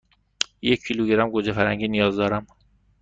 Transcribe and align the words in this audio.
یک 0.61 0.83
کیلوگرم 0.83 1.29
گوجه 1.29 1.51
فرنگی 1.53 1.87
نیاز 1.87 2.15
دارم. 2.15 2.47